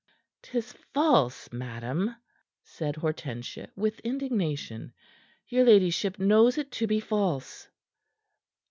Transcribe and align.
"'Tis 0.41 0.73
false, 0.73 1.47
madam," 1.51 2.15
said 2.63 2.95
Hortensia, 2.95 3.69
with 3.75 3.99
indignation. 3.99 4.93
"Your 5.47 5.63
ladyship 5.63 6.17
knows 6.17 6.57
it 6.57 6.71
to 6.71 6.87
be 6.87 6.99
false." 6.99 7.67